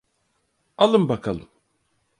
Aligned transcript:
Alın 0.77 1.09
bakalım. 1.09 1.49